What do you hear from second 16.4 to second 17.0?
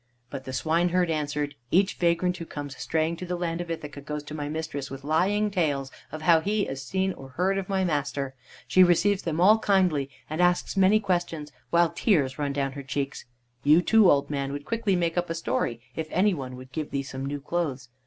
would give